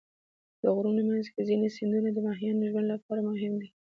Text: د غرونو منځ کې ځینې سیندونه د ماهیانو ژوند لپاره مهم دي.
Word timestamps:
د 0.61 0.63
غرونو 0.75 1.01
منځ 1.09 1.25
کې 1.33 1.41
ځینې 1.49 1.67
سیندونه 1.75 2.09
د 2.13 2.17
ماهیانو 2.27 2.69
ژوند 2.71 2.87
لپاره 2.93 3.19
مهم 3.29 3.53
دي. 3.61 3.69